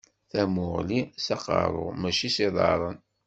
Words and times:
Tamuɣli 0.31 1.01
s 1.25 1.27
aqeṛṛu, 1.35 1.85
mačči 2.01 2.29
s 2.35 2.37
iḍaṛṛen. 2.47 2.97